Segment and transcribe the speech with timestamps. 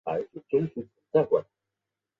[0.03, 1.23] 买之前就知道